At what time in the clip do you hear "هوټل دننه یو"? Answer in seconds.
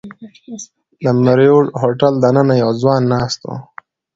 1.81-2.69